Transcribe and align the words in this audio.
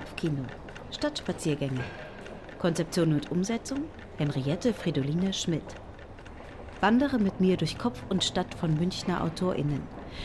Kopfkino. 0.00 0.44
Stadtspaziergänge. 0.90 1.84
Konzeption 2.58 3.12
und 3.12 3.30
Umsetzung 3.30 3.84
Henriette 4.16 4.72
Fridoline 4.72 5.34
Schmidt. 5.34 5.74
Wandere 6.80 7.18
mit 7.18 7.38
mir 7.38 7.58
durch 7.58 7.76
Kopf 7.76 8.02
und 8.08 8.24
Stadt 8.24 8.54
von 8.54 8.74
Münchner 8.78 9.22
AutorInnen. 9.22 9.82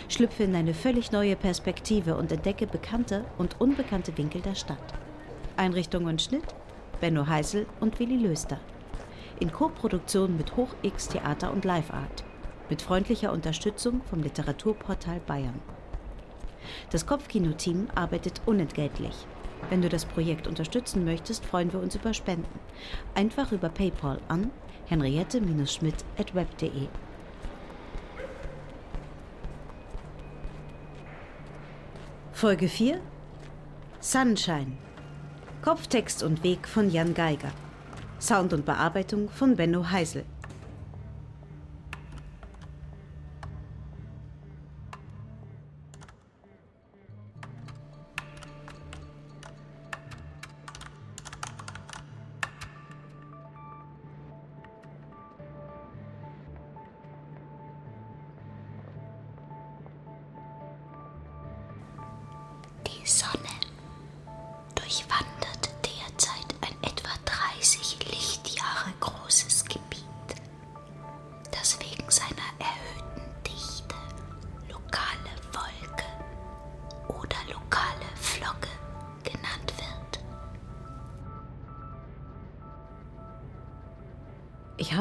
Schlüpfe 0.07 0.43
in 0.43 0.55
eine 0.55 0.73
völlig 0.73 1.11
neue 1.11 1.35
Perspektive 1.35 2.15
und 2.15 2.31
entdecke 2.31 2.67
bekannte 2.67 3.25
und 3.37 3.59
unbekannte 3.59 4.17
Winkel 4.17 4.39
der 4.41 4.55
Stadt. 4.55 4.93
Einrichtung 5.57 6.05
und 6.05 6.21
Schnitt 6.21 6.55
Benno 7.01 7.27
Heisel 7.27 7.65
und 7.81 7.99
Willi 7.99 8.15
Löster. 8.15 8.61
In 9.41 9.51
Koproduktion 9.51 10.37
mit 10.37 10.55
Hoch 10.55 10.73
X 10.83 11.09
Theater 11.09 11.51
und 11.51 11.65
Live 11.65 11.91
Art. 11.91 12.23
Mit 12.69 12.81
freundlicher 12.81 13.33
Unterstützung 13.33 14.01
vom 14.09 14.23
Literaturportal 14.23 15.19
Bayern. 15.19 15.59
Das 16.91 17.05
Kopfkino-Team 17.05 17.89
arbeitet 17.93 18.41
unentgeltlich. 18.45 19.27
Wenn 19.69 19.81
du 19.81 19.89
das 19.89 20.05
Projekt 20.05 20.47
unterstützen 20.47 21.05
möchtest, 21.05 21.45
freuen 21.45 21.73
wir 21.73 21.79
uns 21.79 21.95
über 21.95 22.13
Spenden. 22.13 22.59
Einfach 23.13 23.51
über 23.51 23.69
PayPal 23.69 24.19
an 24.27 24.51
henriette-schmidt.web.de. 24.85 26.87
Folge 32.31 32.67
4 32.67 32.99
Sunshine 34.01 34.77
Kopftext 35.63 36.21
und 36.21 36.43
Weg 36.43 36.67
von 36.67 36.91
Jan 36.91 37.13
Geiger 37.13 37.51
Sound 38.19 38.53
und 38.53 38.65
Bearbeitung 38.65 39.29
von 39.29 39.55
Benno 39.55 39.89
Heisel 39.89 40.25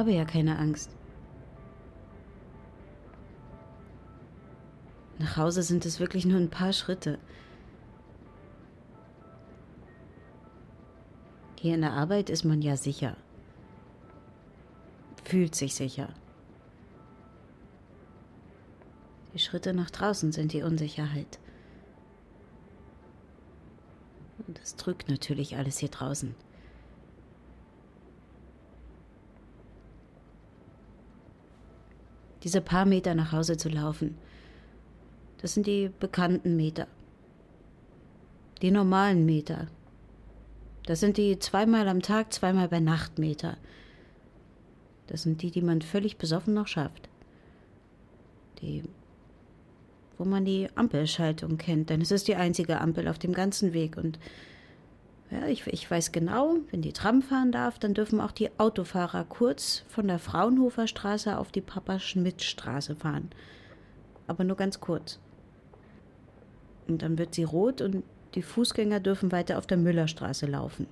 habe 0.04 0.12
ja 0.12 0.26
keine 0.26 0.58
Angst. 0.58 0.90
Nach 5.18 5.38
Hause 5.38 5.62
sind 5.62 5.86
es 5.86 5.98
wirklich 5.98 6.26
nur 6.26 6.38
ein 6.38 6.50
paar 6.50 6.74
Schritte. 6.74 7.18
Hier 11.58 11.74
in 11.74 11.80
der 11.80 11.94
Arbeit 11.94 12.28
ist 12.28 12.44
man 12.44 12.60
ja 12.60 12.76
sicher. 12.76 13.16
Fühlt 15.24 15.54
sich 15.54 15.74
sicher. 15.74 16.12
Die 19.32 19.38
Schritte 19.38 19.72
nach 19.72 19.90
draußen 19.90 20.32
sind 20.32 20.52
die 20.52 20.62
Unsicherheit. 20.62 21.38
Und 24.46 24.60
das 24.60 24.76
drückt 24.76 25.08
natürlich 25.08 25.56
alles 25.56 25.78
hier 25.78 25.88
draußen. 25.88 26.34
Diese 32.44 32.60
paar 32.60 32.84
Meter 32.84 33.14
nach 33.14 33.32
Hause 33.32 33.56
zu 33.56 33.68
laufen. 33.68 34.16
Das 35.38 35.54
sind 35.54 35.66
die 35.66 35.90
bekannten 35.98 36.56
Meter. 36.56 36.86
Die 38.62 38.70
normalen 38.70 39.24
Meter. 39.26 39.66
Das 40.86 41.00
sind 41.00 41.16
die 41.16 41.38
zweimal 41.38 41.88
am 41.88 42.02
Tag, 42.02 42.32
zweimal 42.32 42.68
bei 42.68 42.80
Nacht 42.80 43.18
Meter. 43.18 43.56
Das 45.06 45.22
sind 45.22 45.42
die, 45.42 45.50
die 45.50 45.62
man 45.62 45.82
völlig 45.82 46.18
besoffen 46.18 46.54
noch 46.54 46.66
schafft. 46.66 47.08
Die, 48.60 48.82
wo 50.18 50.24
man 50.24 50.44
die 50.44 50.68
Ampelschaltung 50.74 51.56
kennt, 51.58 51.90
denn 51.90 52.00
es 52.00 52.10
ist 52.10 52.28
die 52.28 52.36
einzige 52.36 52.80
Ampel 52.80 53.08
auf 53.08 53.18
dem 53.18 53.32
ganzen 53.32 53.72
Weg 53.72 53.96
und 53.96 54.18
ja, 55.30 55.46
ich, 55.46 55.66
ich 55.66 55.90
weiß 55.90 56.12
genau, 56.12 56.56
wenn 56.70 56.82
die 56.82 56.92
Tram 56.92 57.22
fahren 57.22 57.50
darf, 57.50 57.78
dann 57.78 57.94
dürfen 57.94 58.20
auch 58.20 58.32
die 58.32 58.50
Autofahrer 58.58 59.24
kurz 59.24 59.84
von 59.88 60.06
der 60.06 60.18
Fraunhofer 60.18 60.86
Straße 60.86 61.38
auf 61.38 61.50
die 61.50 61.60
Papa-Schmidt-Straße 61.60 62.94
fahren. 62.94 63.30
Aber 64.26 64.44
nur 64.44 64.56
ganz 64.56 64.80
kurz. 64.80 65.18
Und 66.86 67.02
dann 67.02 67.18
wird 67.18 67.34
sie 67.34 67.44
rot 67.44 67.80
und 67.80 68.04
die 68.34 68.42
Fußgänger 68.42 69.00
dürfen 69.00 69.32
weiter 69.32 69.58
auf 69.58 69.66
der 69.66 69.78
Müllerstraße 69.78 70.46
laufen. 70.46 70.86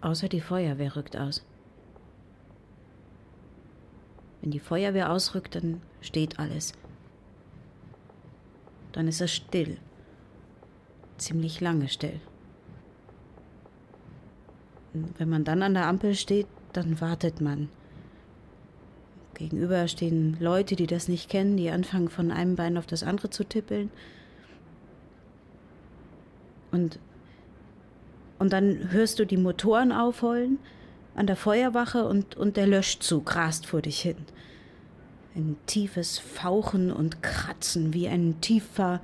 Außer 0.00 0.28
die 0.28 0.40
Feuerwehr 0.40 0.94
rückt 0.94 1.16
aus. 1.16 1.44
Wenn 4.40 4.52
die 4.52 4.60
Feuerwehr 4.60 5.10
ausrückt, 5.10 5.56
dann 5.56 5.82
steht 6.00 6.38
alles. 6.38 6.72
Dann 8.92 9.08
ist 9.08 9.20
es 9.20 9.32
still 9.32 9.78
ziemlich 11.18 11.60
lange 11.60 11.88
still. 11.88 12.20
Wenn 14.92 15.28
man 15.28 15.44
dann 15.44 15.62
an 15.62 15.74
der 15.74 15.86
Ampel 15.86 16.14
steht, 16.14 16.46
dann 16.72 17.00
wartet 17.00 17.40
man. 17.40 17.68
Gegenüber 19.34 19.86
stehen 19.86 20.36
Leute, 20.40 20.74
die 20.74 20.86
das 20.86 21.08
nicht 21.08 21.30
kennen, 21.30 21.56
die 21.56 21.70
anfangen 21.70 22.08
von 22.08 22.32
einem 22.32 22.56
Bein 22.56 22.76
auf 22.76 22.86
das 22.86 23.02
andere 23.02 23.30
zu 23.30 23.44
tippeln. 23.44 23.90
Und, 26.72 26.98
und 28.38 28.52
dann 28.52 28.90
hörst 28.90 29.18
du 29.18 29.24
die 29.24 29.36
Motoren 29.36 29.92
aufheulen 29.92 30.58
an 31.14 31.26
der 31.26 31.36
Feuerwache 31.36 32.06
und, 32.06 32.36
und 32.36 32.56
der 32.56 32.66
Löschzug 32.66 33.34
rast 33.34 33.66
vor 33.66 33.82
dich 33.82 34.00
hin. 34.00 34.16
Ein 35.34 35.56
tiefes 35.66 36.18
Fauchen 36.18 36.92
und 36.92 37.22
Kratzen 37.22 37.94
wie 37.94 38.08
ein 38.08 38.40
tiefer, 38.40 39.00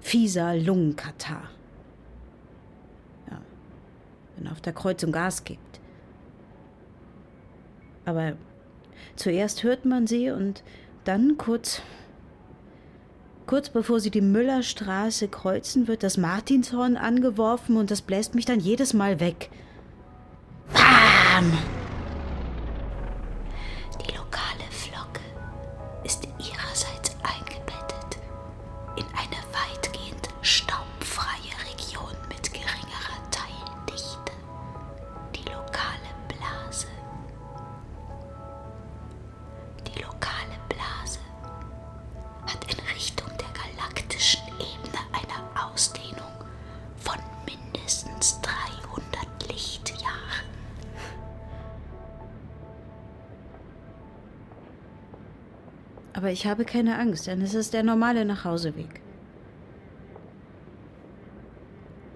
fieser 0.00 0.54
Lungenkatar 0.54 1.50
wenn 4.38 4.46
er 4.46 4.52
auf 4.52 4.60
der 4.60 4.72
Kreuzung 4.72 5.12
Gas 5.12 5.44
gibt. 5.44 5.80
Aber 8.04 8.34
zuerst 9.16 9.62
hört 9.62 9.84
man 9.84 10.06
sie 10.06 10.30
und 10.30 10.62
dann 11.04 11.36
kurz 11.36 11.82
Kurz 13.46 13.70
bevor 13.70 13.98
sie 13.98 14.10
die 14.10 14.20
Müllerstraße 14.20 15.28
kreuzen, 15.28 15.88
wird 15.88 16.02
das 16.02 16.18
Martinshorn 16.18 16.98
angeworfen 16.98 17.78
und 17.78 17.90
das 17.90 18.02
bläst 18.02 18.34
mich 18.34 18.44
dann 18.44 18.60
jedes 18.60 18.92
Mal 18.92 19.20
weg. 19.20 19.48
Bam! 20.74 21.50
Habe 56.48 56.64
keine 56.64 56.98
Angst, 56.98 57.26
denn 57.26 57.40
es 57.42 57.54
ist 57.54 57.74
der 57.74 57.82
normale 57.82 58.24
Nachhauseweg. 58.24 59.00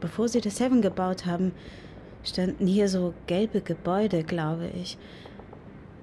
Bevor 0.01 0.29
sie 0.29 0.41
das 0.41 0.57
Seven 0.57 0.83
gebaut 0.83 1.27
haben, 1.27 1.53
standen 2.25 2.67
hier 2.67 2.89
so 2.89 3.15
gelbe 3.27 3.61
Gebäude, 3.61 4.25
glaube 4.25 4.69
ich, 4.75 4.99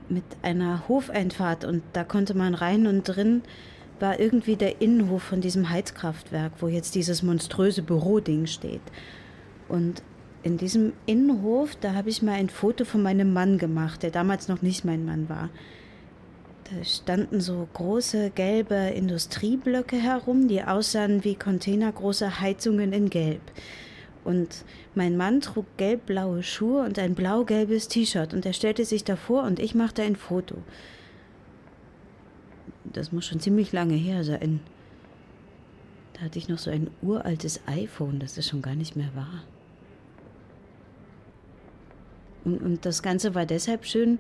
mit 0.08 0.24
einer 0.42 0.88
Hofeinfahrt 0.88 1.66
und 1.66 1.84
da 1.94 2.04
konnte 2.04 2.36
man 2.36 2.56
rein 2.56 2.88
und 2.88 3.04
drin 3.04 3.44
war 4.00 4.20
irgendwie 4.20 4.56
der 4.56 4.82
Innenhof 4.82 5.24
von 5.24 5.42
diesem 5.42 5.70
Heizkraftwerk, 5.70 6.54
wo 6.60 6.68
jetzt 6.68 6.96
dieses 6.96 7.22
monströse 7.22 7.82
Büroding 7.82 8.48
steht. 8.48 8.82
Und 9.68 10.02
in 10.42 10.58
diesem 10.58 10.94
Innenhof, 11.06 11.76
da 11.76 11.94
habe 11.94 12.10
ich 12.10 12.22
mal 12.22 12.34
ein 12.34 12.50
Foto 12.50 12.86
von 12.86 13.04
meinem 13.04 13.34
Mann 13.34 13.58
gemacht, 13.58 14.04
der 14.04 14.12
damals 14.12 14.48
noch 14.48 14.62
nicht 14.62 14.86
mein 14.86 15.06
Mann 15.06 15.28
war. 15.28 15.50
Da 16.70 16.84
standen 16.84 17.42
so 17.42 17.68
große 17.74 18.30
gelbe 18.32 18.76
Industrieblöcke 18.76 19.96
herum, 19.96 20.48
die 20.48 20.62
aussahen 20.64 21.24
wie 21.24 21.34
containergroße 21.34 22.42
Heizungen 22.42 22.94
in 22.94 23.10
Gelb. 23.10 23.42
Und 24.24 24.66
mein 24.94 25.18
Mann 25.18 25.42
trug 25.42 25.66
gelb-blaue 25.78 26.44
Schuhe 26.44 26.84
und 26.84 27.00
ein 27.00 27.16
blau-gelbes 27.16 27.88
T-Shirt 27.88 28.34
und 28.34 28.46
er 28.46 28.54
stellte 28.54 28.86
sich 28.86 29.04
davor 29.04 29.44
und 29.44 29.60
ich 29.60 29.74
machte 29.74 30.04
ein 30.04 30.16
Foto. 30.16 30.58
Das 32.84 33.12
muss 33.12 33.26
schon 33.26 33.40
ziemlich 33.40 33.72
lange 33.72 33.96
her 33.96 34.24
sein. 34.24 34.60
Da 36.14 36.22
hatte 36.22 36.38
ich 36.38 36.50
noch 36.50 36.60
so 36.60 36.70
ein 36.70 36.92
uraltes 37.02 37.62
iPhone, 37.66 38.20
das 38.20 38.38
ist 38.38 38.50
schon 38.50 38.62
gar 38.62 38.76
nicht 38.76 38.96
mehr 38.96 39.16
wahr. 39.16 39.44
Und, 42.46 42.62
und 42.62 42.86
das 42.86 43.02
Ganze 43.02 43.34
war 43.34 43.46
deshalb 43.46 43.86
schön, 43.86 44.20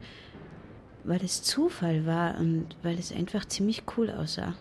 weil 1.03 1.23
es 1.23 1.43
Zufall 1.43 2.05
war 2.05 2.37
und 2.39 2.75
weil 2.83 2.99
es 2.99 3.11
einfach 3.11 3.45
ziemlich 3.45 3.83
cool 3.97 4.09
aussah. 4.09 4.55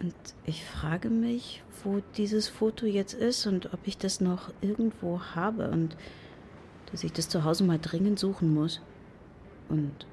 Und 0.00 0.14
ich 0.44 0.64
frage 0.64 1.08
mich, 1.08 1.62
wo 1.82 2.02
dieses 2.16 2.48
Foto 2.48 2.86
jetzt 2.86 3.14
ist 3.14 3.46
und 3.46 3.72
ob 3.72 3.80
ich 3.86 3.96
das 3.96 4.20
noch 4.20 4.52
irgendwo 4.60 5.20
habe 5.34 5.70
und 5.70 5.96
dass 6.92 7.04
ich 7.04 7.12
das 7.12 7.28
zu 7.28 7.44
Hause 7.44 7.64
mal 7.64 7.78
dringend 7.78 8.18
suchen 8.18 8.52
muss. 8.52 8.80
Und 9.68 10.06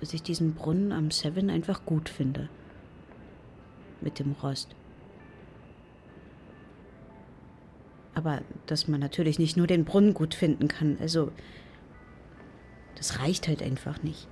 dass 0.00 0.12
ich 0.12 0.22
diesen 0.22 0.54
Brunnen 0.54 0.92
am 0.92 1.10
Seven 1.10 1.50
einfach 1.50 1.84
gut 1.84 2.08
finde. 2.08 2.48
Mit 4.00 4.18
dem 4.18 4.32
Rost. 4.42 4.74
Aber 8.14 8.40
dass 8.66 8.88
man 8.88 9.00
natürlich 9.00 9.38
nicht 9.38 9.56
nur 9.56 9.66
den 9.66 9.84
Brunnen 9.84 10.14
gut 10.14 10.34
finden 10.34 10.68
kann. 10.68 10.98
Also, 11.00 11.30
das 13.00 13.18
reicht 13.18 13.48
halt 13.48 13.62
einfach 13.62 14.02
nicht. 14.02 14.28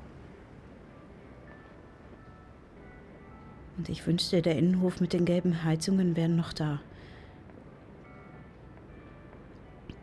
Und 3.78 3.88
ich 3.88 4.06
wünschte, 4.06 4.42
der 4.42 4.56
Innenhof 4.56 5.00
mit 5.00 5.14
den 5.14 5.24
gelben 5.24 5.64
Heizungen 5.64 6.16
wären 6.16 6.36
noch 6.36 6.52
da. 6.52 6.80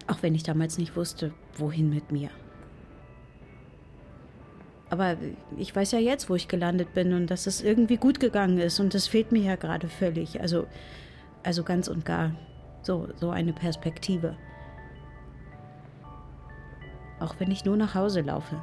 Auch 0.08 0.24
wenn 0.24 0.34
ich 0.34 0.42
damals 0.42 0.80
nicht 0.80 0.96
wusste, 0.96 1.32
wohin 1.58 1.92
mit 1.92 2.12
mir. 2.12 2.32
Aber 4.90 5.16
ich 5.58 5.76
weiß 5.76 5.92
ja 5.92 6.00
jetzt, 6.00 6.28
wo 6.32 6.34
ich 6.34 6.48
gelandet 6.48 6.96
bin 6.96 7.14
und 7.14 7.28
dass 7.28 7.46
es 7.46 7.62
irgendwie 7.62 7.98
gut 7.98 8.20
gegangen 8.20 8.58
ist 8.58 8.80
und 8.80 8.96
das 8.96 9.06
fehlt 9.08 9.32
mir 9.32 9.44
ja 9.44 9.58
gerade 9.58 9.90
völlig. 9.90 10.42
Also, 10.42 10.66
also 11.44 11.64
ganz 11.64 11.88
und 11.88 12.04
gar 12.04 12.32
so, 12.82 13.10
so 13.16 13.30
eine 13.30 13.54
Perspektive. 13.54 14.36
Auch 17.20 17.36
wenn 17.40 17.52
ich 17.52 17.66
nur 17.66 17.78
nach 17.78 17.96
Hause 17.96 18.22
laufe. 18.22 18.62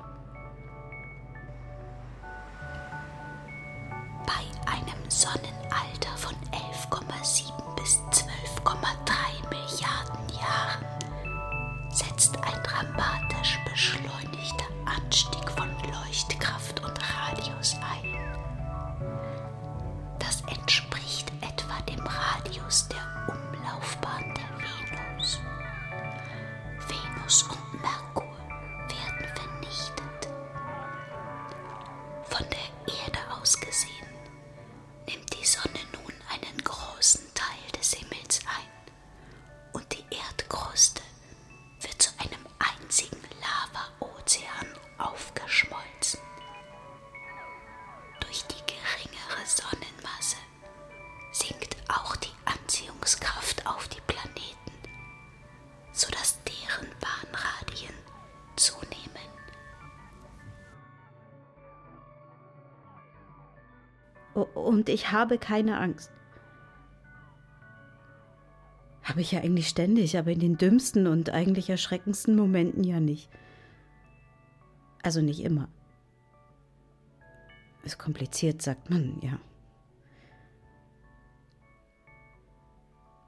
Und 64.82 64.88
ich 64.88 65.12
habe 65.12 65.38
keine 65.38 65.78
Angst. 65.78 66.10
Habe 69.04 69.20
ich 69.20 69.30
ja 69.30 69.38
eigentlich 69.38 69.68
ständig, 69.68 70.18
aber 70.18 70.32
in 70.32 70.40
den 70.40 70.58
dümmsten 70.58 71.06
und 71.06 71.30
eigentlich 71.30 71.70
erschreckendsten 71.70 72.34
Momenten 72.34 72.82
ja 72.82 72.98
nicht. 72.98 73.30
Also 75.04 75.20
nicht 75.20 75.38
immer. 75.44 75.68
Ist 77.84 78.00
kompliziert, 78.00 78.60
sagt 78.60 78.90
man, 78.90 79.20
ja. 79.22 79.38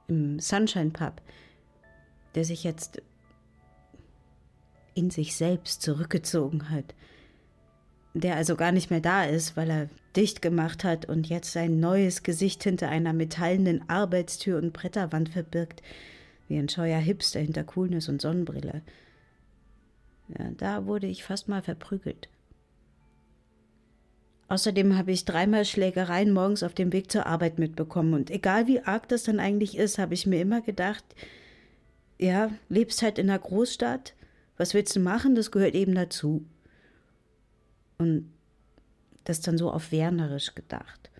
Im 0.09 0.41
Sunshine 0.41 0.91
Pub, 0.91 1.21
der 2.35 2.43
sich 2.43 2.65
jetzt 2.65 3.01
in 4.93 5.09
sich 5.09 5.37
selbst 5.37 5.81
zurückgezogen 5.81 6.69
hat, 6.69 6.95
der 8.13 8.35
also 8.35 8.57
gar 8.57 8.73
nicht 8.73 8.89
mehr 8.89 8.99
da 8.99 9.23
ist, 9.23 9.55
weil 9.55 9.69
er 9.69 9.89
dicht 10.15 10.41
gemacht 10.41 10.83
hat 10.83 11.05
und 11.05 11.27
jetzt 11.27 11.51
sein 11.51 11.79
neues 11.79 12.23
Gesicht 12.23 12.63
hinter 12.63 12.89
einer 12.89 13.13
metallenen 13.13 13.87
Arbeitstür 13.89 14.57
und 14.57 14.73
Bretterwand 14.73 15.29
verbirgt, 15.29 15.81
wie 16.47 16.57
ein 16.57 16.69
scheuer 16.69 16.99
Hipster 16.99 17.39
hinter 17.39 17.63
Coolness 17.63 18.09
und 18.09 18.21
Sonnenbrille. 18.21 18.81
Ja, 20.29 20.51
da 20.57 20.85
wurde 20.85 21.07
ich 21.07 21.23
fast 21.23 21.47
mal 21.47 21.61
verprügelt. 21.61 22.29
Außerdem 24.47 24.95
habe 24.95 25.11
ich 25.11 25.25
dreimal 25.25 25.65
Schlägereien 25.65 26.31
morgens 26.31 26.61
auf 26.61 26.75
dem 26.75 26.93
Weg 26.93 27.11
zur 27.11 27.25
Arbeit 27.25 27.57
mitbekommen 27.57 28.13
und 28.13 28.29
egal 28.29 28.67
wie 28.67 28.79
arg 28.81 29.09
das 29.09 29.23
dann 29.23 29.39
eigentlich 29.39 29.75
ist, 29.75 29.97
habe 29.97 30.13
ich 30.13 30.27
mir 30.27 30.39
immer 30.39 30.61
gedacht, 30.61 31.03
ja, 32.19 32.51
lebst 32.69 33.01
halt 33.01 33.17
in 33.17 33.29
einer 33.29 33.39
Großstadt, 33.39 34.13
was 34.57 34.73
willst 34.73 34.95
du 34.95 34.99
machen, 34.99 35.35
das 35.35 35.51
gehört 35.51 35.73
eben 35.73 35.95
dazu. 35.95 36.45
Und 37.97 38.31
das 39.25 39.41
dann 39.41 39.57
so 39.57 39.71
auf 39.71 39.91
Wernerisch 39.91 40.55
gedacht, 40.55 41.11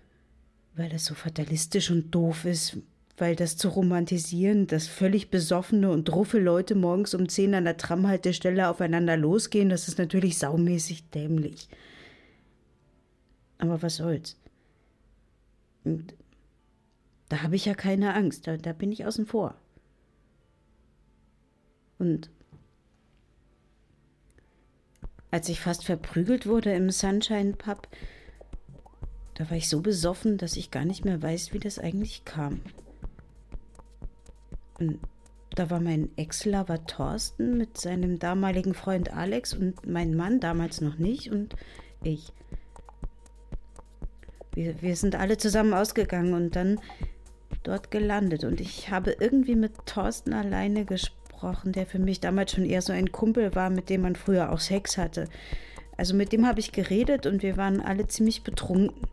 weil 0.74 0.88
das 0.88 1.04
so 1.04 1.14
fatalistisch 1.14 1.90
und 1.90 2.10
doof 2.10 2.44
ist, 2.44 2.78
weil 3.18 3.36
das 3.36 3.56
zu 3.56 3.68
romantisieren, 3.68 4.66
dass 4.66 4.86
völlig 4.86 5.30
besoffene 5.30 5.90
und 5.90 6.04
druffe 6.04 6.38
Leute 6.38 6.74
morgens 6.74 7.14
um 7.14 7.28
zehn 7.28 7.54
an 7.54 7.64
der 7.64 7.76
Tramhaltestelle 7.76 8.68
aufeinander 8.68 9.16
losgehen, 9.16 9.68
das 9.68 9.88
ist 9.88 9.98
natürlich 9.98 10.38
saumäßig 10.38 11.10
dämlich. 11.10 11.68
Aber 13.58 13.82
was 13.82 13.96
soll's? 13.96 14.36
Und 15.84 16.14
da 17.28 17.42
habe 17.42 17.56
ich 17.56 17.64
ja 17.64 17.74
keine 17.74 18.14
Angst, 18.14 18.46
da, 18.46 18.56
da 18.56 18.72
bin 18.72 18.92
ich 18.92 19.06
außen 19.06 19.26
vor. 19.26 19.54
Und 21.98 22.30
als 25.30 25.48
ich 25.48 25.60
fast 25.60 25.84
verprügelt 25.84 26.46
wurde 26.46 26.72
im 26.72 26.90
Sunshine 26.90 27.54
Pub, 27.54 27.88
da 29.34 29.50
war 29.50 29.56
ich 29.56 29.68
so 29.68 29.80
besoffen, 29.80 30.38
dass 30.38 30.56
ich 30.56 30.70
gar 30.70 30.84
nicht 30.84 31.04
mehr 31.04 31.22
weiß, 31.22 31.52
wie 31.52 31.58
das 31.58 31.78
eigentlich 31.78 32.24
kam. 32.24 32.60
Und 34.78 34.98
da 35.50 35.70
war 35.70 35.80
mein 35.80 36.10
Ex-Lover 36.16 36.86
Thorsten 36.86 37.56
mit 37.56 37.78
seinem 37.78 38.18
damaligen 38.18 38.74
Freund 38.74 39.12
Alex 39.12 39.54
und 39.54 39.86
mein 39.86 40.14
Mann 40.14 40.40
damals 40.40 40.80
noch 40.80 40.98
nicht 40.98 41.30
und 41.30 41.54
ich. 42.02 42.32
Wir, 44.54 44.80
wir 44.80 44.96
sind 44.96 45.16
alle 45.16 45.36
zusammen 45.36 45.74
ausgegangen 45.74 46.34
und 46.34 46.56
dann 46.56 46.80
dort 47.62 47.90
gelandet 47.90 48.44
und 48.44 48.60
ich 48.60 48.90
habe 48.90 49.16
irgendwie 49.18 49.56
mit 49.56 49.72
Thorsten 49.86 50.32
alleine 50.32 50.84
gesprochen 50.84 51.25
gesprochen, 51.46 51.72
der 51.72 51.86
für 51.86 51.98
mich 51.98 52.20
damals 52.20 52.52
schon 52.52 52.64
eher 52.64 52.82
so 52.82 52.92
ein 52.92 53.12
Kumpel 53.12 53.54
war, 53.54 53.70
mit 53.70 53.88
dem 53.88 54.02
man 54.02 54.16
früher 54.16 54.52
auch 54.52 54.60
Sex 54.60 54.98
hatte. 54.98 55.28
Also 55.96 56.14
mit 56.14 56.32
dem 56.32 56.46
habe 56.46 56.60
ich 56.60 56.72
geredet 56.72 57.26
und 57.26 57.42
wir 57.42 57.56
waren 57.56 57.80
alle 57.80 58.06
ziemlich 58.06 58.42
betrunken. 58.42 59.08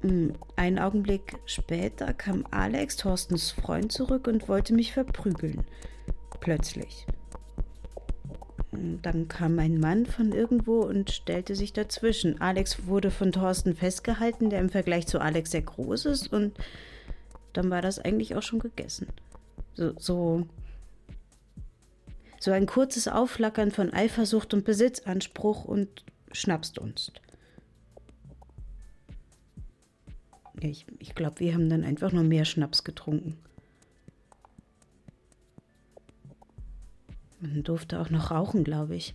Hm, 0.00 0.32
einen 0.56 0.78
Augenblick 0.78 1.36
später 1.44 2.12
kam 2.14 2.46
Alex, 2.50 2.96
Thorstens 2.96 3.50
Freund, 3.50 3.92
zurück 3.92 4.26
und 4.26 4.48
wollte 4.48 4.74
mich 4.74 4.92
verprügeln. 4.92 5.64
Plötzlich. 6.40 7.06
Hm, 8.70 9.00
dann 9.02 9.28
kam 9.28 9.58
ein 9.58 9.78
Mann 9.78 10.06
von 10.06 10.32
irgendwo 10.32 10.80
und 10.82 11.10
stellte 11.10 11.54
sich 11.54 11.72
dazwischen. 11.72 12.40
Alex 12.40 12.86
wurde 12.86 13.10
von 13.10 13.32
Thorsten 13.32 13.74
festgehalten, 13.74 14.50
der 14.50 14.60
im 14.60 14.70
Vergleich 14.70 15.06
zu 15.06 15.20
Alex 15.20 15.50
sehr 15.50 15.62
groß 15.62 16.06
ist, 16.06 16.32
und 16.32 16.52
dann 17.52 17.70
war 17.70 17.82
das 17.82 17.98
eigentlich 17.98 18.34
auch 18.34 18.42
schon 18.42 18.60
gegessen. 18.60 19.08
So, 19.74 19.92
so 19.98 20.46
So 22.42 22.50
ein 22.50 22.66
kurzes 22.66 23.06
Aufflackern 23.06 23.70
von 23.70 23.92
Eifersucht 23.92 24.52
und 24.52 24.64
Besitzanspruch 24.64 25.64
und 25.64 26.04
Schnapsdunst. 26.32 27.22
Ich, 30.58 30.84
ich 30.98 31.14
glaube, 31.14 31.38
wir 31.38 31.54
haben 31.54 31.70
dann 31.70 31.84
einfach 31.84 32.10
nur 32.10 32.24
mehr 32.24 32.44
Schnaps 32.44 32.82
getrunken. 32.82 33.38
Man 37.38 37.62
durfte 37.62 38.00
auch 38.00 38.10
noch 38.10 38.32
rauchen, 38.32 38.64
glaube 38.64 38.96
ich. 38.96 39.14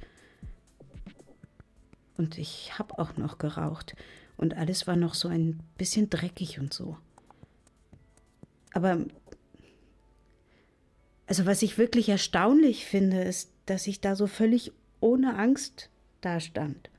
Und 2.15 2.38
ich 2.38 2.79
habe 2.79 2.98
auch 2.98 3.17
noch 3.17 3.39
geraucht. 3.39 3.98
Und 4.38 4.53
alles 4.53 4.88
war 4.88 4.96
noch 4.96 5.15
so 5.15 5.27
ein 5.27 5.60
bisschen 5.77 6.10
dreckig 6.10 6.62
und 6.62 6.74
so. 6.74 6.98
Aber 8.74 9.03
also 11.27 11.46
was 11.46 11.62
ich 11.62 11.77
wirklich 11.77 12.10
erstaunlich 12.10 12.86
finde, 12.86 13.22
ist, 13.22 13.51
dass 13.65 13.86
ich 13.86 14.00
da 14.00 14.15
so 14.15 14.27
völlig 14.27 14.72
ohne 15.01 15.38
Angst 15.38 15.89
dastand. 16.22 16.89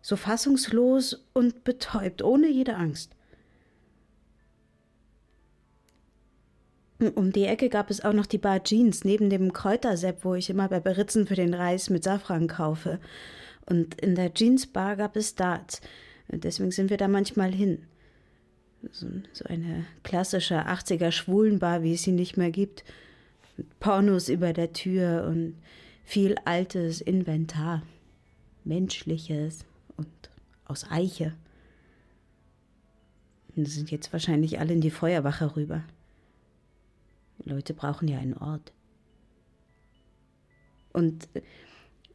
So 0.00 0.16
fassungslos 0.16 1.26
und 1.34 1.62
betäubt, 1.64 2.22
ohne 2.22 2.48
jede 2.48 2.76
Angst. 2.76 3.14
Um 7.14 7.32
die 7.32 7.44
Ecke 7.44 7.68
gab 7.68 7.90
es 7.90 8.02
auch 8.02 8.12
noch 8.12 8.26
die 8.26 8.38
Bar 8.38 8.62
Jeans 8.62 9.04
neben 9.04 9.28
dem 9.28 9.52
Kräutersepp, 9.52 10.24
wo 10.24 10.34
ich 10.34 10.48
immer 10.48 10.68
bei 10.68 10.80
Beritzen 10.80 11.26
für 11.26 11.34
den 11.34 11.52
Reis 11.52 11.90
mit 11.90 12.04
Safran 12.04 12.48
kaufe. 12.48 12.98
Und 13.66 14.00
in 14.00 14.14
der 14.14 14.32
Jeans-Bar 14.32 14.96
gab 14.96 15.16
es 15.16 15.34
Darts. 15.34 15.80
Deswegen 16.28 16.70
sind 16.70 16.90
wir 16.90 16.96
da 16.96 17.08
manchmal 17.08 17.52
hin. 17.52 17.84
So, 18.90 19.06
so 19.32 19.44
eine 19.46 19.86
klassische 20.02 20.66
80er 20.66 21.10
Schwulenbar, 21.10 21.82
wie 21.82 21.94
es 21.94 22.02
sie 22.02 22.12
nicht 22.12 22.36
mehr 22.36 22.50
gibt. 22.50 22.84
Pornos 23.80 24.28
über 24.28 24.52
der 24.52 24.72
Tür 24.72 25.26
und 25.28 25.56
viel 26.04 26.36
altes 26.44 27.00
Inventar. 27.00 27.82
Menschliches 28.64 29.64
und 29.96 30.08
aus 30.64 30.90
Eiche. 30.90 31.34
Und 33.56 33.68
sind 33.68 33.90
jetzt 33.90 34.12
wahrscheinlich 34.12 34.58
alle 34.58 34.72
in 34.72 34.80
die 34.80 34.90
Feuerwache 34.90 35.54
rüber. 35.54 35.84
Leute 37.44 37.74
brauchen 37.74 38.08
ja 38.08 38.18
einen 38.18 38.36
Ort. 38.36 38.72
Und 40.92 41.28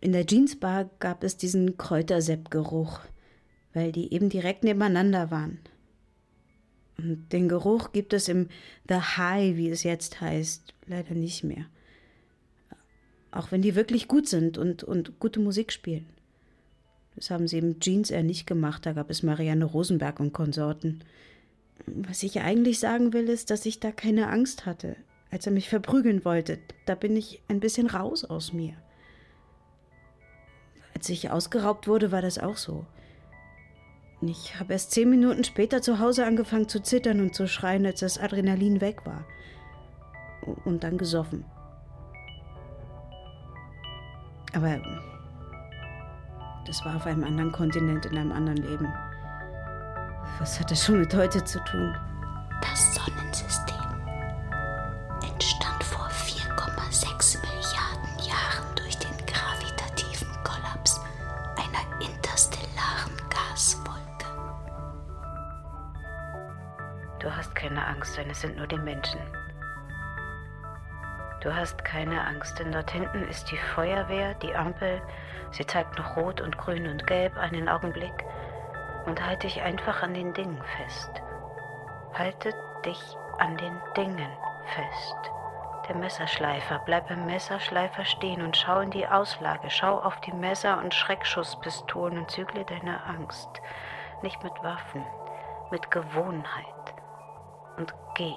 in 0.02 0.14
der 0.14 0.26
Jeansbar 0.26 0.90
gab 1.00 1.24
es 1.24 1.38
diesen 1.38 1.78
Kräutersepp-Geruch, 1.78 3.02
weil 3.74 3.92
die 3.92 4.14
eben 4.14 4.30
direkt 4.30 4.64
nebeneinander 4.64 5.32
waren. 5.32 5.60
Und 7.00 7.32
den 7.32 7.48
Geruch 7.48 7.94
gibt 7.94 8.12
es 8.12 8.28
im 8.28 8.50
The 8.90 8.96
High, 8.96 9.56
wie 9.56 9.70
es 9.70 9.84
jetzt 9.84 10.20
heißt, 10.20 10.74
leider 10.86 11.16
nicht 11.16 11.46
mehr. 11.46 11.66
Auch 13.32 13.52
wenn 13.52 13.62
die 13.62 13.76
wirklich 13.76 14.08
gut 14.08 14.28
sind 14.28 14.58
und, 14.58 14.84
und 14.84 15.18
gute 15.20 15.40
Musik 15.40 15.72
spielen. 15.72 16.08
Das 17.16 17.30
haben 17.32 17.48
sie 17.48 17.58
im 17.58 17.80
Jeans 17.80 18.12
Air 18.12 18.24
nicht 18.24 18.48
gemacht, 18.48 18.86
da 18.86 18.94
gab 18.94 19.10
es 19.10 19.24
Marianne 19.24 19.66
Rosenberg 19.66 20.20
und 20.20 20.34
Konsorten. 20.34 21.04
Was 21.86 22.24
ich 22.24 22.42
eigentlich 22.42 22.80
sagen 22.80 23.14
will, 23.14 23.30
ist, 23.30 23.50
dass 23.50 23.66
ich 23.66 23.80
da 23.80 23.92
keine 23.92 24.28
Angst 24.30 24.66
hatte, 24.66 24.98
als 25.32 25.46
er 25.46 25.54
mich 25.54 25.70
verprügeln 25.70 26.26
wollte. 26.26 26.60
Da 26.86 26.96
bin 26.96 27.16
ich 27.16 27.42
ein 27.48 27.62
bisschen 27.62 27.88
raus 27.88 28.26
aus 28.26 28.52
mir. 28.52 28.74
Als 30.94 31.08
ich 31.08 31.30
ausgeraubt 31.30 31.88
wurde, 31.88 32.12
war 32.12 32.22
das 32.22 32.40
auch 32.40 32.58
so. 32.58 32.86
Ich 34.22 34.60
habe 34.60 34.74
erst 34.74 34.92
zehn 34.92 35.10
Minuten 35.10 35.44
später 35.44 35.82
zu 35.82 36.00
Hause 36.00 36.26
angefangen 36.26 36.68
zu 36.68 36.82
zittern 36.82 37.22
und 37.22 37.34
zu 37.34 37.48
schreien, 37.48 37.86
als 37.86 38.02
das 38.02 38.18
Adrenalin 38.18 38.82
weg 38.82 39.06
war. 39.06 39.24
Und 40.66 40.84
dann 40.84 40.98
gesoffen. 40.98 41.46
Aber 44.54 44.82
das 46.66 46.84
war 46.84 46.96
auf 46.96 47.06
einem 47.06 47.24
anderen 47.24 47.52
Kontinent, 47.52 48.06
in 48.06 48.18
einem 48.18 48.32
anderen 48.32 48.58
Leben. 48.58 48.88
Was 50.40 50.60
hat 50.60 50.72
das 50.72 50.86
schon 50.86 51.00
mit 51.00 51.14
heute 51.14 51.44
zu 51.44 51.64
tun? 51.64 51.96
Das 52.62 52.96
Sonnensystem 52.96 53.69
denn 68.20 68.30
es 68.30 68.42
sind 68.42 68.58
nur 68.58 68.68
die 68.68 68.78
Menschen. 68.78 69.22
Du 71.42 71.56
hast 71.56 71.86
keine 71.86 72.28
Angst, 72.28 72.60
denn 72.60 72.74
dort 72.74 72.92
hinten 72.92 73.24
ist 73.30 73.50
die 73.50 73.58
Feuerwehr, 73.58 74.34
die 74.36 74.54
Ampel. 74.54 75.02
Sie 75.52 75.66
zeigt 75.66 75.98
noch 75.98 76.18
rot 76.18 76.42
und 76.42 76.58
grün 76.58 76.86
und 76.88 77.08
gelb 77.08 77.38
einen 77.38 77.70
Augenblick. 77.70 78.26
Und 79.06 79.26
halte 79.26 79.48
dich 79.48 79.62
einfach 79.62 80.04
an 80.04 80.14
den 80.14 80.34
Dingen 80.34 80.62
fest. 80.78 81.10
Halte 82.14 82.54
dich 82.86 83.02
an 83.38 83.56
den 83.56 83.80
Dingen 83.96 84.30
fest. 84.76 85.32
Der 85.88 85.96
Messerschleifer, 85.96 86.82
bleib 86.86 87.08
beim 87.08 87.26
Messerschleifer 87.26 88.04
stehen 88.04 88.42
und 88.42 88.58
schau 88.58 88.82
in 88.82 88.92
die 88.92 89.08
Auslage. 89.08 89.70
Schau 89.70 89.98
auf 89.98 90.20
die 90.22 90.34
Messer- 90.34 90.78
und 90.80 90.94
Schreckschusspistolen 90.94 92.18
und 92.18 92.30
zügle 92.30 92.66
deine 92.66 93.02
Angst. 93.06 93.50
Nicht 94.22 94.44
mit 94.44 94.54
Waffen, 94.62 95.06
mit 95.72 95.90
Gewohnheit. 95.90 96.99
Geh. 98.20 98.36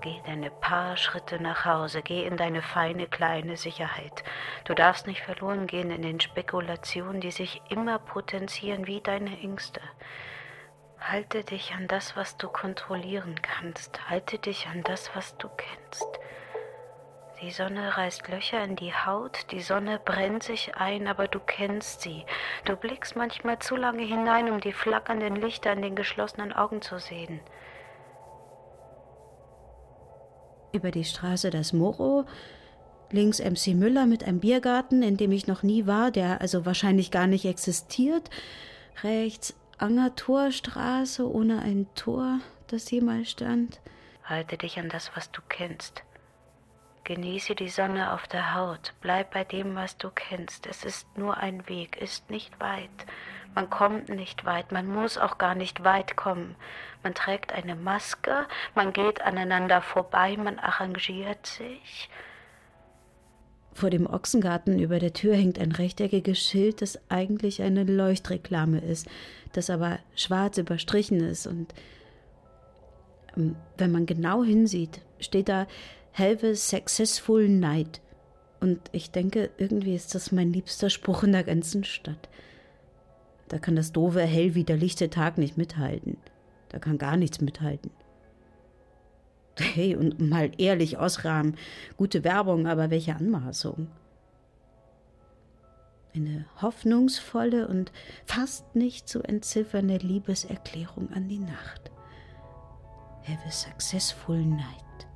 Geh 0.00 0.20
deine 0.26 0.50
paar 0.50 0.96
Schritte 0.96 1.40
nach 1.40 1.64
Hause, 1.64 2.02
geh 2.02 2.24
in 2.24 2.36
deine 2.36 2.60
feine 2.60 3.06
kleine 3.06 3.56
Sicherheit. 3.56 4.24
Du 4.64 4.74
darfst 4.74 5.06
nicht 5.06 5.22
verloren 5.22 5.68
gehen 5.68 5.92
in 5.92 6.02
den 6.02 6.18
Spekulationen, 6.18 7.20
die 7.20 7.30
sich 7.30 7.62
immer 7.68 8.00
potenzieren 8.00 8.88
wie 8.88 9.00
deine 9.00 9.38
Ängste. 9.38 9.80
Halte 10.98 11.44
dich 11.44 11.72
an 11.72 11.86
das, 11.86 12.16
was 12.16 12.36
du 12.36 12.48
kontrollieren 12.48 13.36
kannst. 13.42 14.10
Halte 14.10 14.38
dich 14.38 14.66
an 14.66 14.82
das, 14.82 15.14
was 15.14 15.36
du 15.36 15.48
kennst. 15.56 16.08
Die 17.42 17.52
Sonne 17.52 17.96
reißt 17.96 18.26
Löcher 18.26 18.64
in 18.64 18.74
die 18.74 18.92
Haut, 18.92 19.52
die 19.52 19.60
Sonne 19.60 20.00
brennt 20.04 20.42
sich 20.42 20.74
ein, 20.74 21.06
aber 21.06 21.28
du 21.28 21.38
kennst 21.38 22.00
sie. 22.00 22.26
Du 22.64 22.74
blickst 22.74 23.14
manchmal 23.14 23.60
zu 23.60 23.76
lange 23.76 24.02
hinein, 24.02 24.50
um 24.50 24.60
die 24.60 24.72
flackernden 24.72 25.36
Lichter 25.36 25.72
in 25.74 25.80
den 25.80 25.94
geschlossenen 25.94 26.52
Augen 26.52 26.82
zu 26.82 26.98
sehen 26.98 27.40
über 30.72 30.90
die 30.90 31.04
Straße 31.04 31.50
das 31.50 31.72
Moro, 31.72 32.24
links 33.10 33.40
MC 33.40 33.74
Müller 33.74 34.06
mit 34.06 34.24
einem 34.24 34.40
Biergarten, 34.40 35.02
in 35.02 35.16
dem 35.16 35.32
ich 35.32 35.46
noch 35.46 35.62
nie 35.62 35.86
war, 35.86 36.10
der 36.10 36.40
also 36.40 36.64
wahrscheinlich 36.66 37.10
gar 37.10 37.26
nicht 37.26 37.44
existiert, 37.44 38.30
rechts 39.02 39.54
Angertorstraße 39.78 41.30
ohne 41.30 41.62
ein 41.62 41.86
Tor, 41.94 42.40
das 42.66 42.90
jemals 42.90 43.30
stand. 43.30 43.80
Halte 44.24 44.58
dich 44.58 44.78
an 44.78 44.90
das, 44.90 45.10
was 45.14 45.30
du 45.30 45.40
kennst. 45.48 46.02
Genieße 47.04 47.54
die 47.54 47.70
Sonne 47.70 48.12
auf 48.12 48.28
der 48.28 48.54
Haut, 48.54 48.92
bleib 49.00 49.32
bei 49.32 49.42
dem, 49.42 49.74
was 49.74 49.96
du 49.96 50.10
kennst. 50.14 50.66
Es 50.66 50.84
ist 50.84 51.06
nur 51.16 51.38
ein 51.38 51.66
Weg, 51.68 51.96
ist 51.96 52.30
nicht 52.30 52.60
weit. 52.60 52.90
Man 53.54 53.68
kommt 53.68 54.08
nicht 54.08 54.44
weit, 54.44 54.70
man 54.70 54.86
muss 54.86 55.18
auch 55.18 55.38
gar 55.38 55.54
nicht 55.54 55.82
weit 55.82 56.16
kommen. 56.16 56.54
Man 57.02 57.14
trägt 57.14 57.52
eine 57.52 57.74
Maske, 57.74 58.46
man 58.74 58.92
geht 58.92 59.22
aneinander 59.22 59.82
vorbei, 59.82 60.36
man 60.36 60.58
arrangiert 60.58 61.46
sich. 61.46 62.08
Vor 63.72 63.90
dem 63.90 64.06
Ochsengarten 64.06 64.78
über 64.78 64.98
der 64.98 65.12
Tür 65.12 65.34
hängt 65.34 65.58
ein 65.58 65.72
rechteckiges 65.72 66.38
Schild, 66.38 66.82
das 66.82 66.98
eigentlich 67.08 67.62
eine 67.62 67.84
Leuchtreklame 67.84 68.80
ist, 68.80 69.08
das 69.52 69.70
aber 69.70 69.98
schwarz 70.14 70.58
überstrichen 70.58 71.20
ist. 71.20 71.46
Und 71.46 71.72
ähm, 73.36 73.56
wenn 73.78 73.90
man 73.90 74.06
genau 74.06 74.44
hinsieht, 74.44 75.00
steht 75.18 75.48
da 75.48 75.66
a 76.18 76.54
successful 76.54 77.48
night. 77.48 78.00
Und 78.60 78.80
ich 78.92 79.10
denke, 79.10 79.50
irgendwie 79.56 79.94
ist 79.94 80.14
das 80.14 80.32
mein 80.32 80.52
liebster 80.52 80.90
Spruch 80.90 81.22
in 81.22 81.32
der 81.32 81.44
ganzen 81.44 81.84
Stadt. 81.84 82.28
Da 83.50 83.58
kann 83.58 83.74
das 83.74 83.90
doofe, 83.90 84.20
hell 84.20 84.54
wie 84.54 84.62
der 84.62 84.76
lichte 84.76 85.10
Tag 85.10 85.36
nicht 85.36 85.58
mithalten. 85.58 86.16
Da 86.68 86.78
kann 86.78 86.98
gar 86.98 87.16
nichts 87.16 87.40
mithalten. 87.40 87.90
Hey, 89.58 89.96
und 89.96 90.20
mal 90.20 90.52
ehrlich 90.56 90.98
ausrahmen, 90.98 91.56
gute 91.96 92.22
Werbung, 92.22 92.68
aber 92.68 92.90
welche 92.90 93.16
Anmaßung. 93.16 93.88
Eine 96.14 96.46
hoffnungsvolle 96.62 97.66
und 97.66 97.90
fast 98.24 98.76
nicht 98.76 99.08
zu 99.08 99.20
entziffernde 99.20 99.96
Liebeserklärung 99.96 101.12
an 101.12 101.28
die 101.28 101.40
Nacht. 101.40 101.90
Have 103.26 103.44
a 103.44 103.50
successful 103.50 104.38
night. 104.38 105.08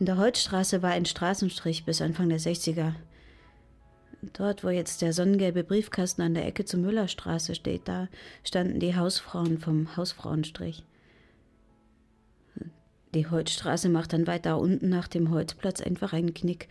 In 0.00 0.06
der 0.06 0.16
Holzstraße 0.16 0.80
war 0.82 0.92
ein 0.92 1.04
Straßenstrich 1.04 1.84
bis 1.84 2.00
Anfang 2.00 2.30
der 2.30 2.40
60er. 2.40 2.94
Dort, 4.32 4.64
wo 4.64 4.70
jetzt 4.70 5.02
der 5.02 5.12
sonnengelbe 5.12 5.62
Briefkasten 5.62 6.22
an 6.22 6.32
der 6.32 6.46
Ecke 6.46 6.64
zur 6.64 6.80
Müllerstraße 6.80 7.54
steht, 7.54 7.86
da 7.86 8.08
standen 8.42 8.80
die 8.80 8.96
Hausfrauen 8.96 9.58
vom 9.58 9.94
Hausfrauenstrich. 9.98 10.84
Die 13.14 13.26
Holzstraße 13.26 13.90
macht 13.90 14.14
dann 14.14 14.26
weiter 14.26 14.58
unten 14.58 14.88
nach 14.88 15.06
dem 15.06 15.30
Holzplatz 15.30 15.82
einfach 15.82 16.14
einen 16.14 16.32
Knick, 16.32 16.68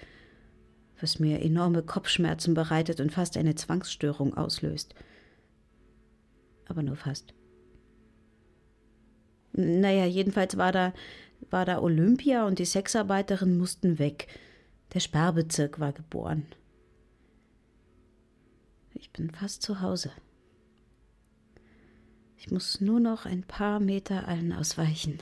was 1.00 1.20
mir 1.20 1.40
enorme 1.40 1.84
Kopfschmerzen 1.84 2.56
bereitet 2.56 3.00
und 3.00 3.12
fast 3.12 3.38
eine 3.38 3.54
Zwangsstörung 3.54 4.36
auslöst. 4.36 4.96
Aber 6.68 6.82
nur 6.82 6.96
fast. 6.96 7.36
Naja, 9.54 10.06
jedenfalls 10.06 10.58
war 10.58 10.72
da, 10.72 10.94
war 11.50 11.66
da 11.66 11.82
Olympia 11.82 12.46
und 12.46 12.60
die 12.60 12.66
Sexarbeiterinnen 12.66 13.58
mussten 13.58 14.00
weg. 14.00 14.28
Der 14.94 15.00
Sperrbezirk 15.00 15.80
war 15.80 15.94
geboren. 15.94 16.46
Ich 18.94 19.12
bin 19.12 19.30
fast 19.32 19.62
zu 19.62 19.82
Hause. 19.82 20.12
Ich 22.38 22.52
muss 22.52 22.82
nur 22.82 23.00
noch 23.00 23.26
ein 23.26 23.44
paar 23.44 23.80
Meter 23.80 24.28
allen 24.28 24.54
ausweichen. 24.54 25.20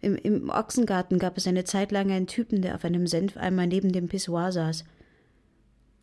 Im, 0.00 0.16
Im 0.16 0.50
Ochsengarten 0.50 1.18
gab 1.18 1.36
es 1.36 1.46
eine 1.46 1.64
Zeit 1.64 1.92
lang 1.92 2.10
einen 2.10 2.26
Typen, 2.26 2.60
der 2.60 2.74
auf 2.74 2.84
einem 2.84 3.06
Senfeimer 3.06 3.66
neben 3.66 3.92
dem 3.92 4.08
Pissoir 4.08 4.50
saß. 4.50 4.84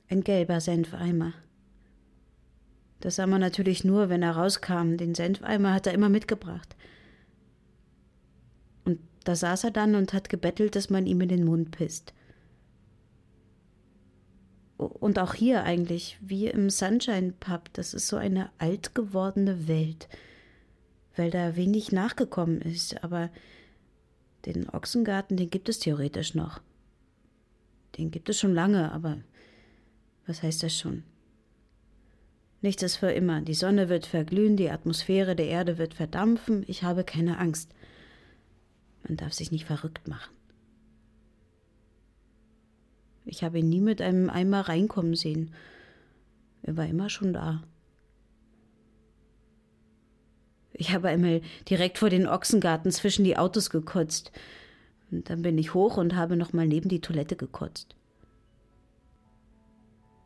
Ein 0.08 0.24
gelber 0.24 0.62
Senfeimer. 0.62 1.34
Das 3.00 3.15
sah 3.15 3.27
man 3.27 3.39
natürlich 3.39 3.84
nur, 3.84 4.10
wenn 4.10 4.24
er 4.24 4.36
rauskam. 4.36 4.98
Den 4.98 5.15
Senfeimer 5.15 5.74
hat 5.74 5.88
er 5.88 5.94
immer 5.94 6.10
mitgebracht. 6.10 6.75
Und 8.84 9.00
da 9.24 9.36
saß 9.36 9.65
er 9.65 9.72
dann 9.72 9.96
und 9.96 10.13
hat 10.13 10.29
gebettelt, 10.29 10.75
dass 10.75 10.89
man 10.89 11.06
ihm 11.06 11.22
in 11.22 11.29
den 11.29 11.46
Mund 11.46 11.72
pisst. 11.72 12.13
Und 14.77 15.20
auch 15.20 15.34
hier 15.34 15.63
eigentlich, 15.63 16.18
wie 16.22 16.48
im 16.48 16.70
Sunshine 16.70 17.34
Pub, 17.38 17.70
das 17.74 17.94
ist 17.94 18.08
so 18.08 18.15
eine 18.15 18.50
alt 18.60 18.96
gewordene 18.96 19.68
Welt, 19.68 20.08
weil 21.18 21.32
da 21.32 21.58
wenig 21.58 21.91
nachgekommen 21.91 22.62
ist, 22.62 23.03
aber 23.03 23.29
den 24.46 24.70
Ochsengarten, 24.70 25.36
den 25.36 25.50
gibt 25.50 25.68
es 25.68 25.79
theoretisch 25.79 26.34
noch. 26.34 26.62
Den 27.98 28.10
gibt 28.10 28.29
es 28.29 28.39
schon 28.39 28.53
lange, 28.53 28.91
aber 28.94 29.18
was 30.25 30.44
heißt 30.44 30.63
das 30.63 30.77
schon? 30.77 31.03
Nichts 32.61 32.83
ist 32.83 32.97
für 32.97 33.11
immer. 33.11 33.41
Die 33.41 33.53
Sonne 33.53 33.87
wird 33.87 34.05
verglühen, 34.05 34.57
die 34.57 34.69
Atmosphäre 34.69 35.35
der 35.35 35.48
Erde 35.48 35.77
wird 35.77 35.93
verdampfen. 35.93 36.63
Ich 36.67 36.83
habe 36.83 37.03
keine 37.03 37.37
Angst. 37.37 37.72
Man 39.07 39.15
darf 39.15 39.33
sich 39.33 39.51
nicht 39.51 39.65
verrückt 39.65 40.07
machen. 40.07 40.33
Ich 43.25 43.43
habe 43.43 43.59
ihn 43.59 43.69
nie 43.69 43.81
mit 43.81 44.01
einem 44.01 44.29
Eimer 44.29 44.61
reinkommen 44.61 45.15
sehen. 45.15 45.53
Er 46.63 46.75
war 46.75 46.85
immer 46.85 47.09
schon 47.09 47.31
da. 47.31 47.63
Ich 50.74 50.93
habe 50.93 51.09
einmal 51.09 51.41
direkt 51.69 51.98
vor 51.98 52.09
den 52.09 52.27
Ochsengarten 52.27 52.91
zwischen 52.91 53.24
die 53.24 53.37
Autos 53.37 53.69
gekotzt. 53.69 54.31
Und 55.11 55.29
dann 55.29 55.41
bin 55.41 55.57
ich 55.57 55.74
hoch 55.74 55.98
und 55.98 56.15
habe 56.15 56.35
nochmal 56.35 56.67
neben 56.67 56.89
die 56.89 57.01
Toilette 57.01 57.35
gekotzt. 57.35 57.95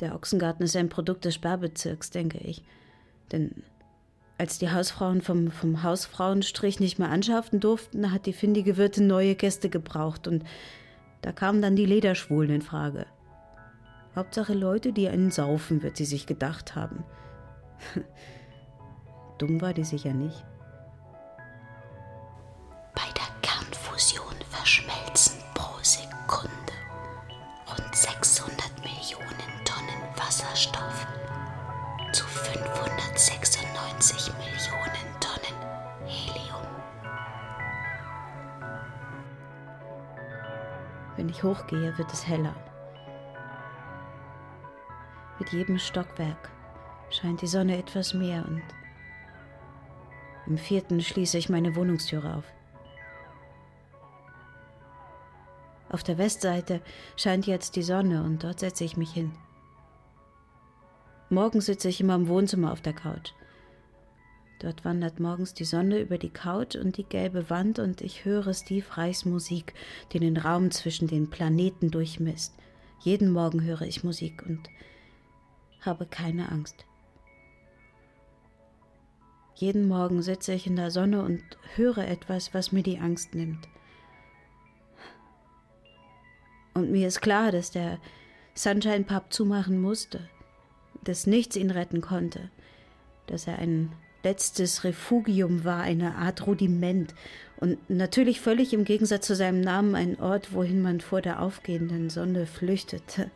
Der 0.04 0.16
Ochsengarten 0.16 0.66
ist 0.66 0.76
ein 0.76 0.90
Produkt 0.90 1.24
des 1.24 1.34
Sperrbezirks, 1.36 2.10
denke 2.10 2.38
ich. 2.40 2.62
Denn 3.32 3.64
als 4.38 4.60
die 4.60 4.70
Hausfrauen 4.70 5.22
vom, 5.22 5.50
vom 5.50 5.82
Hausfrauenstrich 5.82 6.82
nicht 6.82 7.00
mehr 7.00 7.08
anschaffen 7.08 7.62
durften, 7.62 8.12
hat 8.12 8.26
die 8.26 8.34
findige 8.34 8.76
Wirtin 8.76 9.08
neue 9.08 9.36
Gäste 9.36 9.70
gebraucht 9.70 10.28
und 10.28 10.44
da 11.22 11.32
kamen 11.32 11.62
dann 11.62 11.78
die 11.78 11.86
Lederschwulen 11.86 12.52
in 12.52 12.62
Frage. 12.62 13.06
Hauptsache 14.14 14.54
Leute, 14.54 14.92
die 14.92 15.08
einen 15.08 15.32
saufen, 15.32 15.82
wird 15.84 15.96
sie 15.96 16.04
sich 16.04 16.26
gedacht 16.26 16.76
haben. 16.76 17.06
Dumm 19.38 19.62
war 19.62 19.74
die 19.74 19.86
sicher 19.86 20.14
nicht. 20.14 20.44
Zu 32.14 32.26
596 32.26 34.32
Millionen 34.38 35.20
Tonnen 35.20 35.58
Helium. 36.06 36.62
Wenn 41.18 41.28
ich 41.30 41.42
hochgehe, 41.42 41.98
wird 41.98 42.14
es 42.14 42.28
heller. 42.28 42.56
Mit 45.40 45.52
jedem 45.52 45.80
Stockwerk 45.80 46.52
scheint 47.10 47.42
die 47.42 47.48
Sonne 47.48 47.80
etwas 47.80 48.14
mehr 48.14 48.46
und 48.48 48.62
im 50.46 50.60
vierten 50.60 51.02
schließe 51.02 51.40
ich 51.40 51.50
meine 51.50 51.76
Wohnungstüre 51.76 52.36
auf. 52.36 52.46
Auf 55.90 56.04
der 56.04 56.20
Westseite 56.20 56.80
scheint 57.16 57.48
jetzt 57.48 57.76
die 57.76 57.82
Sonne 57.82 58.22
und 58.24 58.44
dort 58.44 58.60
setze 58.60 58.84
ich 58.84 58.98
mich 58.98 59.12
hin. 59.12 59.36
Morgens 61.34 61.66
sitze 61.66 61.90
ich 61.90 62.00
immer 62.00 62.16
im 62.16 62.28
Wohnzimmer 62.28 62.72
auf 62.72 62.82
der 62.82 62.94
Couch. 62.94 63.32
Dort 64.60 64.86
wandert 64.86 65.20
morgens 65.20 65.54
die 65.54 65.66
Sonne 65.66 66.00
über 66.00 66.18
die 66.18 66.30
Couch 66.30 66.76
und 66.76 66.96
die 66.96 67.04
gelbe 67.04 67.50
Wand 67.50 67.80
und 67.80 68.02
ich 68.02 68.24
höre 68.24 68.54
Steve 68.54 68.86
Reichs 68.92 69.26
Musik, 69.26 69.74
die 70.12 70.20
den 70.20 70.38
Raum 70.38 70.72
zwischen 70.72 71.08
den 71.08 71.30
Planeten 71.30 71.92
durchmisst. 71.92 72.54
Jeden 73.02 73.32
Morgen 73.32 73.64
höre 73.64 73.82
ich 73.82 74.04
Musik 74.04 74.44
und 74.48 74.70
habe 75.82 76.06
keine 76.06 76.50
Angst. 76.50 76.86
Jeden 79.56 79.88
Morgen 79.88 80.22
sitze 80.22 80.54
ich 80.54 80.66
in 80.66 80.78
der 80.78 80.92
Sonne 80.92 81.24
und 81.24 81.44
höre 81.76 82.08
etwas, 82.08 82.54
was 82.54 82.72
mir 82.72 82.84
die 82.84 83.00
Angst 83.00 83.36
nimmt. 83.36 83.68
Und 86.74 86.92
mir 86.92 87.08
ist 87.08 87.22
klar, 87.22 87.52
dass 87.52 87.72
der 87.72 88.00
Sunshine 88.56 89.04
Pub 89.04 89.34
zumachen 89.34 89.82
musste, 89.82 90.30
dass 91.04 91.28
nichts 91.28 91.56
ihn 91.56 91.72
retten 91.72 92.02
konnte, 92.02 92.50
dass 93.28 93.48
er 93.48 93.60
ein 93.60 93.92
letztes 94.24 94.84
Refugium 94.84 95.64
war, 95.64 95.82
eine 95.82 96.16
Art 96.16 96.48
Rudiment 96.48 97.14
und 97.58 97.90
natürlich 97.90 98.40
völlig 98.42 98.74
im 98.74 98.86
Gegensatz 98.86 99.28
zu 99.28 99.36
seinem 99.36 99.62
Namen 99.62 99.96
ein 99.96 100.20
Ort, 100.20 100.54
wohin 100.54 100.82
man 100.82 101.02
vor 101.02 101.22
der 101.22 101.42
aufgehenden 101.42 102.10
Sonne 102.10 102.46
flüchtete. 102.46 103.30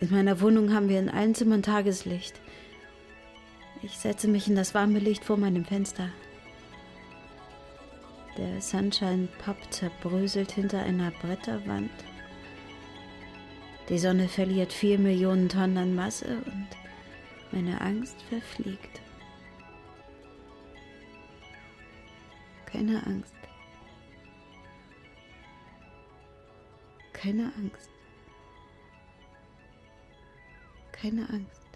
In 0.00 0.10
meiner 0.10 0.40
Wohnung 0.40 0.72
haben 0.72 0.88
wir 0.88 0.98
in 0.98 1.08
allen 1.08 1.34
Zimmern 1.34 1.62
Tageslicht. 1.62 2.40
Ich 3.82 3.98
setze 3.98 4.28
mich 4.28 4.48
in 4.48 4.54
das 4.54 4.74
warme 4.74 4.98
Licht 4.98 5.24
vor 5.24 5.36
meinem 5.36 5.64
Fenster. 5.64 6.10
Der 8.38 8.60
Sunshine 8.60 9.26
Pub 9.44 9.56
zerbröselt 9.70 10.52
hinter 10.52 10.80
einer 10.80 11.10
Bretterwand. 11.10 11.90
Die 13.88 13.98
Sonne 13.98 14.28
verliert 14.28 14.72
vier 14.72 14.96
Millionen 14.96 15.48
Tonnen 15.48 15.76
an 15.76 15.94
Masse 15.96 16.42
und 16.46 16.68
meine 17.50 17.80
Angst 17.80 18.22
verfliegt. 18.22 19.00
Keine 22.66 23.04
Angst. 23.06 23.34
Keine 27.12 27.52
Angst. 27.56 27.90
Keine 30.92 31.28
Angst. 31.28 31.67